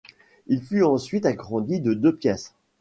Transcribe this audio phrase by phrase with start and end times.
[0.47, 2.55] Il fut ensuite agrandi de deux pièces.